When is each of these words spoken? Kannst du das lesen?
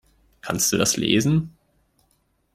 Kannst 0.41 0.73
du 0.73 0.79
das 0.79 0.97
lesen? 0.97 1.55